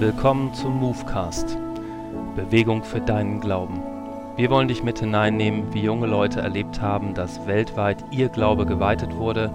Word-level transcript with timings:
Willkommen 0.00 0.54
zum 0.54 0.80
Movecast. 0.80 1.58
Bewegung 2.34 2.82
für 2.84 3.02
deinen 3.02 3.38
Glauben. 3.38 3.82
Wir 4.34 4.48
wollen 4.48 4.66
dich 4.66 4.82
mit 4.82 5.00
hineinnehmen, 5.00 5.74
wie 5.74 5.82
junge 5.82 6.06
Leute 6.06 6.40
erlebt 6.40 6.80
haben, 6.80 7.12
dass 7.12 7.46
weltweit 7.46 8.02
ihr 8.10 8.30
Glaube 8.30 8.64
geweitet 8.64 9.14
wurde 9.14 9.52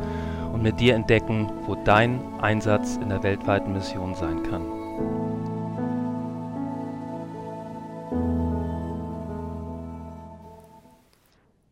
und 0.53 0.61
mit 0.61 0.79
dir 0.79 0.93
entdecken, 0.93 1.51
wo 1.65 1.73
dein 1.73 2.21
Einsatz 2.41 2.97
in 2.97 3.09
der 3.09 3.23
weltweiten 3.23 3.73
Mission 3.73 4.13
sein 4.13 4.43
kann. 4.43 4.67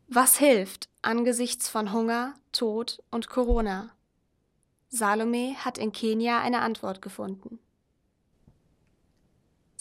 Was 0.07 0.35
hilft 0.39 0.89
angesichts 1.03 1.69
von 1.69 1.93
Hunger, 1.93 2.33
Tod 2.51 3.03
und 3.11 3.29
Corona? 3.29 3.91
Salome 4.89 5.53
hat 5.63 5.77
in 5.77 5.91
Kenia 5.91 6.39
eine 6.39 6.61
Antwort 6.61 7.03
gefunden. 7.03 7.59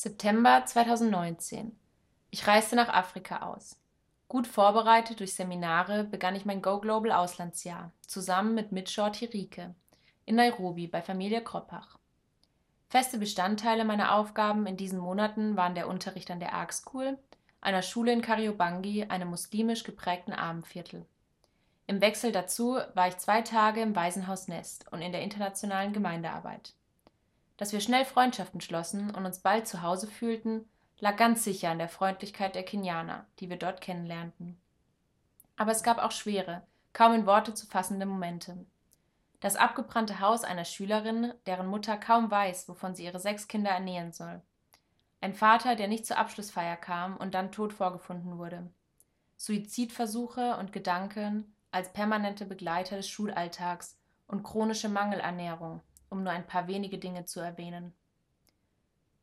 September 0.02 0.64
2019. 0.66 1.78
Ich 2.32 2.44
reiste 2.48 2.74
nach 2.74 2.88
Afrika 2.88 3.42
aus. 3.42 3.78
Gut 4.26 4.48
vorbereitet 4.48 5.20
durch 5.20 5.32
Seminare 5.32 6.02
begann 6.02 6.34
ich 6.34 6.44
mein 6.44 6.60
Go 6.60 6.80
Global 6.80 7.12
Auslandsjahr 7.12 7.92
zusammen 8.04 8.56
mit 8.56 8.72
Mitschor 8.72 9.12
Tirike 9.12 9.76
in 10.24 10.34
Nairobi 10.34 10.88
bei 10.88 11.02
Familie 11.02 11.40
Kroppach. 11.40 12.00
Feste 12.88 13.16
Bestandteile 13.16 13.84
meiner 13.84 14.16
Aufgaben 14.16 14.66
in 14.66 14.76
diesen 14.76 14.98
Monaten 14.98 15.56
waren 15.56 15.76
der 15.76 15.86
Unterricht 15.86 16.32
an 16.32 16.40
der 16.40 16.52
Ark 16.52 16.72
School, 16.72 17.16
einer 17.60 17.82
Schule 17.82 18.12
in 18.12 18.22
Kariobangi, 18.22 19.04
einem 19.04 19.28
muslimisch 19.28 19.84
geprägten 19.84 20.32
Armenviertel. 20.32 21.06
Im 21.86 22.00
Wechsel 22.00 22.32
dazu 22.32 22.76
war 22.94 23.06
ich 23.06 23.18
zwei 23.18 23.42
Tage 23.42 23.80
im 23.80 23.94
Waisenhaus 23.94 24.48
Nest 24.48 24.84
und 24.90 25.00
in 25.00 25.12
der 25.12 25.22
internationalen 25.22 25.92
Gemeindearbeit. 25.92 26.74
Dass 27.62 27.72
wir 27.72 27.78
schnell 27.78 28.04
Freundschaften 28.04 28.60
schlossen 28.60 29.14
und 29.14 29.24
uns 29.24 29.38
bald 29.38 29.68
zu 29.68 29.82
Hause 29.82 30.08
fühlten, 30.08 30.68
lag 30.98 31.16
ganz 31.16 31.44
sicher 31.44 31.70
an 31.70 31.78
der 31.78 31.88
Freundlichkeit 31.88 32.56
der 32.56 32.64
Kenianer, 32.64 33.24
die 33.38 33.50
wir 33.50 33.56
dort 33.56 33.80
kennenlernten. 33.80 34.60
Aber 35.54 35.70
es 35.70 35.84
gab 35.84 35.98
auch 35.98 36.10
schwere, 36.10 36.66
kaum 36.92 37.14
in 37.14 37.24
Worte 37.24 37.54
zu 37.54 37.68
fassende 37.68 38.04
Momente. 38.04 38.66
Das 39.38 39.54
abgebrannte 39.54 40.18
Haus 40.18 40.42
einer 40.42 40.64
Schülerin, 40.64 41.34
deren 41.46 41.68
Mutter 41.68 41.96
kaum 41.96 42.32
weiß, 42.32 42.68
wovon 42.68 42.96
sie 42.96 43.04
ihre 43.04 43.20
sechs 43.20 43.46
Kinder 43.46 43.70
ernähren 43.70 44.10
soll. 44.10 44.42
Ein 45.20 45.32
Vater, 45.32 45.76
der 45.76 45.86
nicht 45.86 46.04
zur 46.04 46.18
Abschlussfeier 46.18 46.76
kam 46.76 47.16
und 47.16 47.32
dann 47.32 47.52
tot 47.52 47.72
vorgefunden 47.72 48.38
wurde. 48.38 48.72
Suizidversuche 49.36 50.56
und 50.56 50.72
Gedanken, 50.72 51.54
als 51.70 51.92
permanente 51.92 52.44
Begleiter 52.44 52.96
des 52.96 53.08
Schulalltags 53.08 54.00
und 54.26 54.42
chronische 54.42 54.88
Mangelernährung, 54.88 55.80
um 56.12 56.22
nur 56.22 56.32
ein 56.32 56.46
paar 56.46 56.68
wenige 56.68 56.98
Dinge 56.98 57.24
zu 57.24 57.40
erwähnen. 57.40 57.92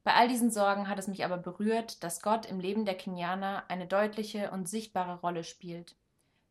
Bei 0.04 0.16
all 0.16 0.28
diesen 0.28 0.52
Sorgen 0.52 0.90
hat 0.90 0.98
es 0.98 1.08
mich 1.08 1.23
aber 1.23 1.38
berührt, 1.38 2.04
dass 2.04 2.22
Gott 2.22 2.46
im 2.48 2.59
Leben 2.59 2.84
der 2.84 2.96
Kenianer 2.96 3.64
eine 3.68 3.86
deutliche 3.86 4.52
und 4.52 4.68
sichtbare 4.68 5.20
Rolle 5.20 5.44
spielt. 5.44 5.96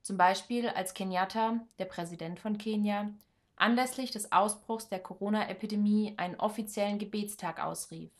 Zum 0.02 0.16
Beispiel 0.16 0.68
als 0.68 0.94
Kenyatta, 0.94 1.60
der 1.78 1.86
Präsident 1.86 2.38
von 2.38 2.56
Kenia, 2.56 3.10
anlässlich 3.56 4.12
des 4.12 4.32
Ausbruchs 4.32 4.88
der 4.88 5.00
Corona-Epidemie 5.00 6.14
einen 6.16 6.36
offiziellen 6.36 6.98
Gebetstag 6.98 7.62
ausrief. 7.62 8.10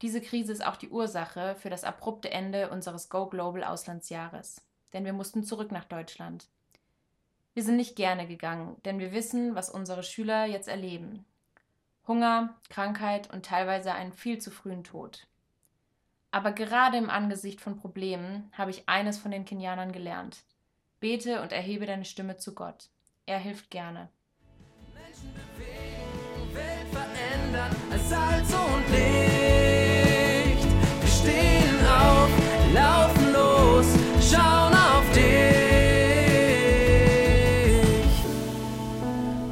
Diese 0.00 0.20
Krise 0.20 0.52
ist 0.52 0.66
auch 0.66 0.76
die 0.76 0.88
Ursache 0.88 1.54
für 1.56 1.70
das 1.70 1.84
abrupte 1.84 2.30
Ende 2.30 2.70
unseres 2.70 3.08
Go 3.08 3.26
Global 3.26 3.62
Auslandsjahres, 3.62 4.62
denn 4.92 5.04
wir 5.04 5.12
mussten 5.12 5.44
zurück 5.44 5.70
nach 5.70 5.84
Deutschland. 5.84 6.48
Wir 7.54 7.62
sind 7.62 7.76
nicht 7.76 7.96
gerne 7.96 8.26
gegangen, 8.26 8.76
denn 8.84 8.98
wir 8.98 9.12
wissen, 9.12 9.54
was 9.54 9.68
unsere 9.68 10.02
Schüler 10.02 10.46
jetzt 10.46 10.68
erleben. 10.68 11.24
Hunger, 12.06 12.58
Krankheit 12.70 13.32
und 13.32 13.44
teilweise 13.44 13.92
einen 13.92 14.12
viel 14.12 14.38
zu 14.38 14.50
frühen 14.50 14.84
Tod. 14.84 15.26
Aber 16.30 16.52
gerade 16.52 16.96
im 16.96 17.10
Angesicht 17.10 17.60
von 17.60 17.76
Problemen 17.76 18.50
habe 18.52 18.70
ich 18.70 18.88
eines 18.88 19.18
von 19.18 19.30
den 19.30 19.44
Kenianern 19.44 19.92
gelernt. 19.92 20.44
Bete 20.98 21.42
und 21.42 21.52
erhebe 21.52 21.84
deine 21.84 22.06
Stimme 22.06 22.38
zu 22.38 22.54
Gott. 22.54 22.88
Er 23.26 23.38
hilft 23.38 23.70
gerne. 23.70 24.08
Menschen 24.94 25.51